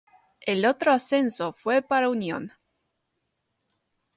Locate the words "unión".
2.09-2.53